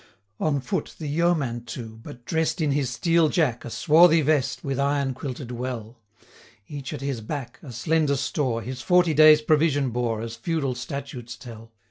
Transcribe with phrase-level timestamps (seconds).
[0.39, 4.79] On foot the yeoman too, but dress'd In his steel jack, a swarthy vest, With
[4.79, 5.99] iron quilted well;
[6.67, 10.73] Each at his back (a slender store) 50 His forty days' provision bore, As feudal
[10.73, 11.71] statutes tell.